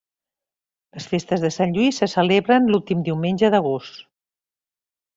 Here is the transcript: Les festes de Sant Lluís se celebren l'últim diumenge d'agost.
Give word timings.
Les 0.99 1.05
festes 1.11 1.43
de 1.43 1.51
Sant 1.57 1.77
Lluís 1.77 2.01
se 2.05 2.09
celebren 2.15 2.73
l'últim 2.73 3.07
diumenge 3.11 3.55
d'agost. 3.57 4.05